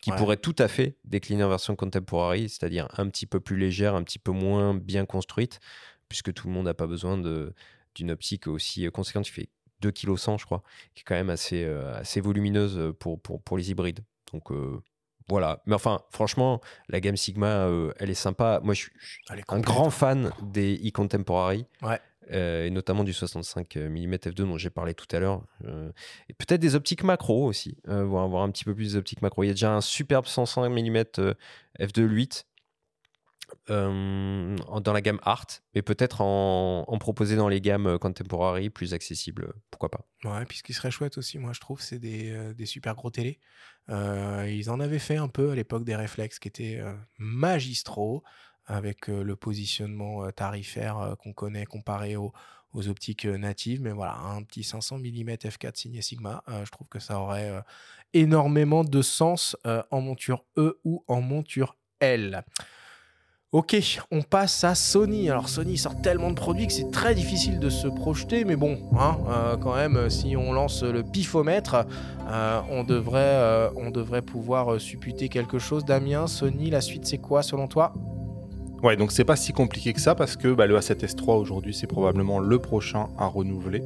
qui 0.00 0.12
pourraient 0.12 0.38
tout 0.38 0.54
à 0.58 0.66
fait 0.66 0.96
décliner 1.04 1.44
en 1.44 1.50
version 1.50 1.76
contemporary, 1.76 2.48
c'est-à-dire 2.48 2.88
un 2.96 3.10
petit 3.10 3.26
peu 3.26 3.38
plus 3.38 3.58
légère, 3.58 3.94
un 3.94 4.02
petit 4.02 4.18
peu 4.18 4.32
moins 4.32 4.72
bien 4.72 5.04
construite, 5.04 5.60
puisque 6.08 6.32
tout 6.32 6.46
le 6.46 6.54
monde 6.54 6.64
n'a 6.64 6.74
pas 6.74 6.86
besoin 6.86 7.18
de 7.18 7.52
d'une 7.96 8.10
optique 8.10 8.46
aussi 8.46 8.86
conséquente. 8.92 9.24
Tu 9.24 9.32
fais 9.32 9.48
2 9.80 9.90
kg 9.90 10.16
100 10.16 10.38
je 10.38 10.46
crois, 10.46 10.62
qui 10.94 11.00
est 11.00 11.04
quand 11.04 11.14
même 11.14 11.30
assez, 11.30 11.64
euh, 11.64 11.98
assez 11.98 12.20
volumineuse 12.20 12.78
euh, 12.78 12.92
pour, 12.92 13.20
pour, 13.20 13.42
pour 13.42 13.58
les 13.58 13.70
hybrides. 13.70 14.00
Donc 14.32 14.50
euh, 14.50 14.80
voilà. 15.28 15.62
Mais 15.66 15.74
enfin, 15.74 16.00
franchement, 16.10 16.60
la 16.88 17.00
gamme 17.00 17.16
Sigma, 17.16 17.68
elle 17.98 18.10
est 18.10 18.14
sympa. 18.14 18.60
Moi, 18.62 18.74
je 18.74 18.82
suis 18.82 18.90
un 19.48 19.60
grand 19.60 19.90
fan 19.90 20.30
des 20.42 20.76
e-contemporary. 20.76 21.66
et 22.30 22.70
notamment 22.70 23.02
du 23.02 23.12
65 23.12 23.76
mm 23.76 24.14
f2 24.14 24.34
dont 24.34 24.56
j'ai 24.56 24.70
parlé 24.70 24.94
tout 24.94 25.06
à 25.10 25.18
l'heure. 25.18 25.42
et 26.28 26.32
peut-être 26.32 26.60
des 26.60 26.76
optiques 26.76 27.02
macro 27.02 27.44
aussi, 27.44 27.76
voir, 27.86 28.22
avoir 28.24 28.44
un 28.44 28.50
petit 28.50 28.64
peu 28.64 28.72
plus 28.72 28.92
d'optiques 28.92 29.20
macro. 29.20 29.42
Il 29.42 29.48
y 29.48 29.50
a 29.50 29.54
déjà 29.54 29.72
un 29.72 29.80
superbe 29.80 30.26
105 30.26 30.68
mm 30.68 30.96
f2.8 31.80 32.44
euh, 33.68 34.56
dans 34.80 34.92
la 34.92 35.00
gamme 35.00 35.18
art, 35.22 35.46
mais 35.74 35.82
peut-être 35.82 36.20
en, 36.20 36.84
proposer 37.00 37.34
dans 37.34 37.48
les 37.48 37.60
gammes 37.60 37.98
contemporary 37.98 38.70
plus 38.70 38.94
accessibles, 38.94 39.54
pourquoi 39.72 39.90
pas. 39.90 40.06
Ouais, 40.24 40.44
puis 40.44 40.58
ce 40.58 40.62
qui 40.62 40.72
serait 40.72 40.92
chouette 40.92 41.18
aussi, 41.18 41.38
moi 41.38 41.52
je 41.52 41.58
trouve, 41.58 41.80
c'est 41.80 41.98
des, 41.98 42.30
euh, 42.30 42.64
super 42.64 42.94
gros 42.94 43.10
télés. 43.10 43.40
Euh, 43.88 44.48
ils 44.48 44.70
en 44.70 44.78
avaient 44.78 45.00
fait 45.00 45.16
un 45.16 45.26
peu 45.26 45.50
à 45.50 45.54
l'époque 45.56 45.84
des 45.84 45.96
réflexes 45.96 46.38
qui 46.38 46.46
étaient 46.46 46.80
magistraux, 47.18 48.22
avec 48.66 49.08
le 49.08 49.36
positionnement 49.36 50.30
tarifaire 50.32 51.16
qu'on 51.20 51.32
connaît 51.32 51.66
comparé 51.66 52.16
aux, 52.16 52.32
aux 52.72 52.88
optiques 52.88 53.24
natives. 53.24 53.80
Mais 53.82 53.92
voilà, 53.92 54.16
un 54.16 54.42
petit 54.42 54.64
500 54.64 54.98
mm 54.98 55.34
f4 55.34 55.76
signé 55.76 56.02
Sigma, 56.02 56.42
je 56.48 56.70
trouve 56.70 56.88
que 56.88 56.98
ça 56.98 57.20
aurait 57.20 57.62
énormément 58.12 58.82
de 58.82 59.02
sens 59.02 59.56
en 59.64 60.00
monture 60.00 60.44
E 60.56 60.80
ou 60.84 61.04
en 61.06 61.20
monture 61.20 61.76
L. 62.00 62.44
Ok, 63.52 63.76
on 64.10 64.22
passe 64.22 64.64
à 64.64 64.74
Sony. 64.74 65.30
Alors 65.30 65.48
Sony 65.48 65.78
sort 65.78 66.00
tellement 66.02 66.30
de 66.30 66.34
produits 66.34 66.66
que 66.66 66.72
c'est 66.72 66.90
très 66.90 67.14
difficile 67.14 67.60
de 67.60 67.70
se 67.70 67.86
projeter, 67.86 68.44
mais 68.44 68.56
bon, 68.56 68.78
hein, 68.98 69.16
euh, 69.28 69.56
quand 69.56 69.76
même, 69.76 70.10
si 70.10 70.36
on 70.36 70.52
lance 70.52 70.82
le 70.82 71.04
pifomètre, 71.04 71.86
euh, 72.28 72.60
on, 72.72 72.82
devrait, 72.82 73.20
euh, 73.20 73.68
on 73.76 73.90
devrait 73.90 74.22
pouvoir 74.22 74.80
supputer 74.80 75.28
quelque 75.28 75.60
chose. 75.60 75.84
Damien, 75.84 76.26
Sony, 76.26 76.70
la 76.70 76.80
suite 76.80 77.06
c'est 77.06 77.18
quoi 77.18 77.44
selon 77.44 77.68
toi? 77.68 77.94
Ouais, 78.82 78.96
donc 78.96 79.12
c'est 79.12 79.24
pas 79.24 79.36
si 79.36 79.52
compliqué 79.52 79.92
que 79.92 80.00
ça 80.00 80.16
parce 80.16 80.36
que 80.36 80.48
bah, 80.52 80.66
le 80.66 80.76
A7S3 80.76 81.38
aujourd'hui 81.38 81.72
c'est 81.72 81.86
probablement 81.86 82.40
le 82.40 82.58
prochain 82.58 83.08
à 83.16 83.26
renouveler. 83.26 83.82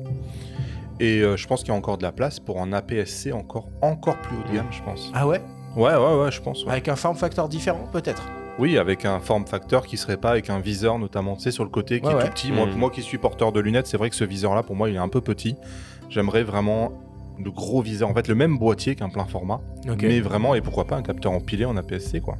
Et 1.01 1.21
je 1.21 1.47
pense 1.47 1.61
qu'il 1.61 1.69
y 1.69 1.73
a 1.73 1.77
encore 1.79 1.97
de 1.99 2.03
la 2.03 2.13
place 2.13 2.41
pour 2.41 2.61
un 2.61 2.73
APS-C 2.73 3.33
encore, 3.33 3.69
encore 3.83 4.17
plus 4.21 4.37
haut 4.37 4.49
de 4.51 4.57
gamme, 4.57 4.69
je 4.71 4.83
pense. 4.83 5.11
Ah 5.15 5.27
ouais? 5.27 5.41
Ouais, 5.77 5.95
ouais, 5.95 6.23
ouais, 6.23 6.31
je 6.33 6.41
pense. 6.41 6.65
Avec 6.67 6.89
un 6.89 6.97
form 6.97 7.17
factor 7.17 7.49
différent 7.49 7.89
peut-être? 7.93 8.23
Oui, 8.61 8.77
avec 8.77 9.07
un 9.07 9.21
form 9.21 9.47
factor 9.47 9.87
qui 9.87 9.97
serait 9.97 10.19
pas 10.19 10.31
avec 10.31 10.51
un 10.51 10.61
viseur 10.61 10.99
notamment, 10.99 11.35
tu 11.35 11.43
sais, 11.43 11.51
sur 11.51 11.65
le 11.65 11.71
côté 11.71 12.01
qui 12.01 12.07
est 12.07 12.13
tout 12.13 12.31
petit. 12.31 12.53
Moi, 12.53 12.67
hmm. 12.67 12.77
moi 12.77 12.91
qui 12.91 13.01
suis 13.01 13.17
porteur 13.17 13.53
de 13.53 13.61
lunettes, 13.61 13.87
c'est 13.87 13.97
vrai 13.97 14.11
que 14.11 14.17
ce 14.17 14.25
viseur-là, 14.25 14.63
pour 14.63 14.77
moi, 14.77 14.91
il 14.91 14.97
est 14.97 14.99
un 14.99 15.09
peu 15.09 15.23
petit. 15.23 15.57
J'aimerais 16.11 16.43
vraiment 16.43 16.93
le 17.43 17.51
gros 17.51 17.81
viseur, 17.81 18.11
en 18.11 18.15
fait, 18.15 18.29
le 18.29 18.35
même 18.35 18.59
boîtier 18.59 18.95
qu'un 18.95 19.09
plein 19.09 19.25
format, 19.25 19.61
mais 20.01 20.21
vraiment, 20.21 20.55
et 20.55 20.61
pourquoi 20.61 20.85
pas 20.87 20.97
un 20.97 21.03
capteur 21.03 21.33
empilé 21.33 21.65
en 21.65 21.77
APS-C, 21.79 22.21
quoi. 22.21 22.37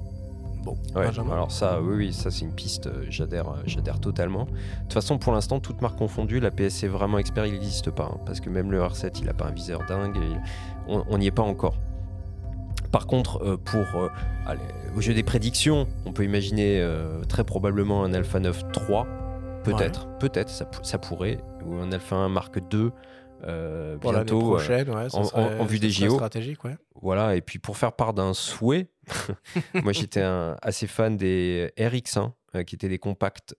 Bon, 0.63 0.77
alors 0.95 1.51
ça, 1.51 1.81
oui, 1.81 1.95
oui 1.97 2.13
ça 2.13 2.31
c'est 2.31 2.45
une 2.45 2.53
piste, 2.53 2.87
euh, 2.87 3.07
j'adhère, 3.09 3.49
euh, 3.49 3.63
j'adhère 3.65 3.99
totalement. 3.99 4.45
De 4.45 4.51
toute 4.83 4.93
façon, 4.93 5.17
pour 5.17 5.33
l'instant, 5.33 5.59
toute 5.59 5.81
marque 5.81 5.97
confondue, 5.97 6.39
la 6.39 6.51
PSC 6.51 6.87
vraiment 6.87 7.17
expert, 7.17 7.47
il 7.47 7.55
n'existe 7.55 7.91
pas, 7.91 8.11
hein, 8.13 8.21
parce 8.27 8.41
que 8.41 8.51
même 8.51 8.71
le 8.71 8.79
R7, 8.79 9.21
il 9.21 9.25
n'a 9.25 9.33
pas 9.33 9.47
un 9.47 9.53
viseur 9.53 9.81
dingue, 9.89 10.19
on 10.87 11.17
n'y 11.17 11.29
est 11.29 11.31
pas 11.31 11.43
encore. 11.43 11.77
Par 12.93 13.07
contre, 13.07 13.43
euh, 13.43 13.57
pour 13.57 14.03
euh, 14.03 14.09
au 14.97 15.01
jeu 15.01 15.15
des 15.15 15.23
prédictions, 15.23 15.87
on 16.07 16.13
peut 16.13 16.25
imaginer 16.25 16.81
euh, 16.81 17.23
très 17.25 17.45
probablement 17.45 18.05
un 18.05 18.13
Alpha 18.13 18.41
9 18.41 18.73
3, 18.73 19.07
peut-être, 19.65 20.09
peut-être, 20.19 20.51
ça, 20.51 20.99
pourrait, 20.99 21.39
ou 21.65 21.77
un 21.77 21.93
Alpha 21.93 22.17
1 22.17 22.29
Mark 22.29 22.59
2, 22.69 22.91
pour 24.01 24.13
bientôt 24.13 24.41
prochaine, 24.41 24.91
ouais, 24.91 25.07
en, 25.13 25.65
vue 25.65 25.79
des 25.79 25.91
JO. 25.91 26.15
Stratégique, 26.15 26.65
ouais. 26.65 26.77
Voilà, 27.01 27.37
et 27.37 27.41
puis 27.41 27.59
pour 27.59 27.77
faire 27.77 27.93
part 27.93 28.13
d'un 28.13 28.35
souhait, 28.35 28.89
moi 29.75 29.93
j'étais 29.93 30.23
assez 30.61 30.87
fan 30.87 31.17
des 31.17 31.73
RX1 31.79 32.33
qui 32.65 32.75
étaient 32.75 32.89
des 32.89 32.99
compacts 32.99 33.55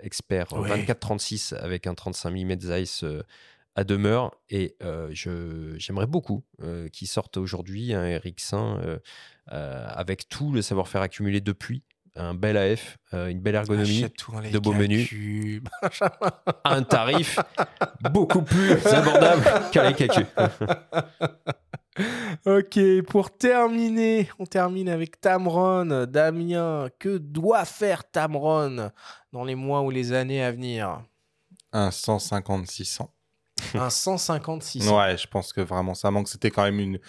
experts 0.00 0.48
24-36 0.48 1.54
avec 1.56 1.86
un 1.86 1.94
35 1.94 2.30
mm 2.30 2.60
Zeiss 2.60 3.04
à 3.76 3.84
demeure 3.84 4.32
et 4.48 4.76
j'aimerais 5.10 6.06
beaucoup 6.06 6.44
qu'ils 6.92 7.08
sortent 7.08 7.36
aujourd'hui 7.36 7.94
un 7.94 8.04
RX1 8.18 9.00
avec 9.46 10.28
tout 10.28 10.52
le 10.52 10.62
savoir-faire 10.62 11.02
accumulé 11.02 11.40
depuis. 11.40 11.82
Un 12.16 12.34
bel 12.34 12.56
AF, 12.56 12.98
une 13.12 13.40
belle 13.40 13.54
ergonomie, 13.54 14.04
de 14.52 14.58
beaux 14.58 14.72
menus, 14.72 15.60
un 16.64 16.82
tarif 16.82 17.38
beaucoup 18.10 18.42
plus 18.42 18.84
abordable 18.86 19.44
qu'un 19.70 19.90
les 19.90 20.08
ok, 22.46 23.02
pour 23.06 23.36
terminer, 23.36 24.28
on 24.38 24.46
termine 24.46 24.88
avec 24.88 25.20
Tamron. 25.20 26.06
Damien, 26.06 26.88
que 26.98 27.18
doit 27.18 27.64
faire 27.64 28.10
Tamron 28.10 28.90
dans 29.32 29.44
les 29.44 29.54
mois 29.54 29.82
ou 29.82 29.90
les 29.90 30.12
années 30.12 30.42
à 30.42 30.50
venir? 30.50 31.02
Un 31.72 31.90
150-600 31.90 33.08
un 33.74 33.90
156. 33.90 34.88
Ouais, 34.88 35.16
je 35.16 35.26
pense 35.26 35.52
que 35.52 35.60
vraiment 35.60 35.94
ça 35.94 36.10
manque. 36.10 36.28
C'était 36.28 36.50
quand 36.50 36.62
même 36.62 36.80
une, 36.80 37.00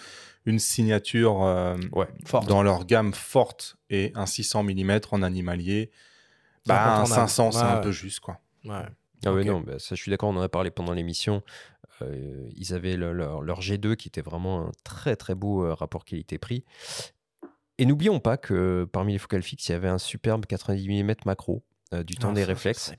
une 0.46 0.58
signature 0.58 1.42
euh, 1.42 1.76
dans 2.46 2.62
leur 2.62 2.84
gamme 2.84 3.14
forte 3.14 3.76
et 3.90 4.12
un 4.14 4.26
600 4.26 4.64
mm 4.64 5.00
en 5.10 5.22
animalier. 5.22 5.90
Bah, 6.66 7.00
un 7.00 7.06
500, 7.06 7.52
c'est 7.52 7.58
un 7.58 7.78
peu 7.78 7.92
juste, 7.92 8.20
quoi. 8.20 8.40
Ouais. 8.64 8.86
Ah 9.24 9.32
ouais, 9.32 9.44
non, 9.44 9.60
bah, 9.60 9.78
ça, 9.78 9.94
je 9.94 10.00
suis 10.00 10.10
d'accord, 10.10 10.30
on 10.30 10.36
en 10.36 10.42
a 10.42 10.48
parlé 10.48 10.70
pendant 10.70 10.92
l'émission. 10.92 11.42
Euh, 12.00 12.48
ils 12.56 12.74
avaient 12.74 12.96
leur, 12.96 13.42
leur, 13.42 13.60
G2 13.60 13.94
qui 13.94 14.08
était 14.08 14.20
vraiment 14.20 14.66
un 14.66 14.70
très 14.82 15.14
très 15.14 15.34
beau 15.34 15.64
euh, 15.64 15.74
rapport 15.74 16.04
qualité-prix. 16.04 16.64
Et 17.78 17.86
n'oublions 17.86 18.18
pas 18.20 18.36
que 18.36 18.88
parmi 18.92 19.12
les 19.12 19.18
focales 19.18 19.42
fixes, 19.42 19.68
il 19.68 19.72
y 19.72 19.74
avait 19.74 19.88
un 19.88 19.98
superbe 19.98 20.46
90 20.46 21.02
mm 21.02 21.14
macro 21.24 21.64
du 22.06 22.14
temps 22.14 22.30
ah, 22.30 22.34
des 22.34 22.44
réflexes. 22.44 22.92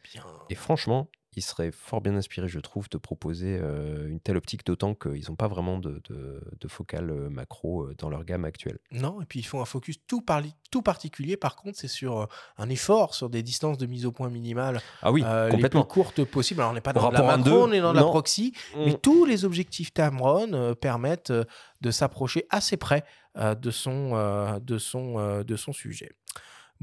Et 0.50 0.56
franchement, 0.56 1.10
il 1.36 1.42
serait 1.42 1.72
fort 1.72 2.02
bien 2.02 2.16
inspiré, 2.16 2.48
je 2.48 2.60
trouve, 2.60 2.90
de 2.90 2.98
proposer 2.98 3.60
euh, 3.62 4.08
une 4.08 4.20
telle 4.20 4.38
optique, 4.38 4.66
d'autant 4.66 4.94
qu'ils 4.94 5.26
n'ont 5.30 5.36
pas 5.36 5.48
vraiment 5.48 5.78
de, 5.78 6.02
de, 6.10 6.68
focale 6.68 7.10
euh, 7.10 7.30
macro 7.30 7.84
euh, 7.84 7.96
dans 7.98 8.10
leur 8.10 8.24
gamme 8.24 8.46
actuelle. 8.46 8.80
Non, 8.92 9.22
et 9.22 9.26
puis 9.26 9.40
ils 9.40 9.44
font 9.44 9.62
un 9.62 9.66
focus 9.66 9.98
tout, 10.08 10.24
tout 10.72 10.82
particulier, 10.82 11.38
par 11.38 11.56
contre, 11.56 11.78
c'est 11.78 11.88
sur 11.88 12.28
un 12.58 12.70
effort 12.70 13.16
sur 13.16 13.30
des 13.30 13.44
distances 13.44 13.78
de 13.78 13.86
mise 13.86 14.06
au 14.06 14.12
point 14.12 14.30
minimales 14.30 14.82
ah 15.02 15.12
oui, 15.12 15.24
les 15.52 15.70
plus 15.70 15.84
courtes 15.84 16.24
possibles. 16.24 16.62
Alors 16.62 16.72
on 16.72 16.76
n'est 16.76 16.82
pas 16.82 16.94
dans 16.94 17.12
la 17.12 17.38
macro, 17.38 17.64
on 17.64 17.72
est 17.72 17.82
dans 17.82 17.94
la 17.94 18.04
proxy, 18.04 18.54
mais 18.76 18.94
mm. 18.94 19.00
tous 19.02 19.26
les 19.26 19.46
objectifs 19.46 19.94
Tamron 19.94 20.76
permettent 20.76 21.34
de 21.82 21.92
s'approcher 21.92 22.46
assez 22.50 22.78
près 22.78 23.04
de, 23.36 23.72
son, 23.72 24.60
de, 24.62 24.78
son, 24.78 25.44
de 25.44 25.56
son 25.56 25.74
sujet. 25.74 26.12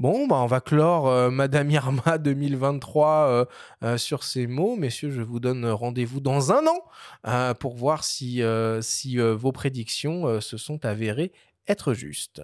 Bon, 0.01 0.25
bah, 0.25 0.37
on 0.37 0.47
va 0.47 0.61
clore 0.61 1.07
euh, 1.09 1.29
Madame 1.29 1.69
Irma 1.69 2.17
2023 2.17 3.07
euh, 3.07 3.45
euh, 3.83 3.97
sur 3.99 4.23
ces 4.23 4.47
mots. 4.47 4.75
Messieurs, 4.75 5.11
je 5.11 5.21
vous 5.21 5.39
donne 5.39 5.63
rendez-vous 5.63 6.19
dans 6.19 6.51
un 6.51 6.65
an 6.65 7.53
pour 7.53 7.75
voir 7.75 8.03
si, 8.03 8.41
si 8.81 9.17
vos 9.17 9.51
prédictions 9.51 10.41
se 10.41 10.57
sont 10.57 10.83
avérées 10.85 11.31
être 11.67 11.93
justes. 11.93 12.41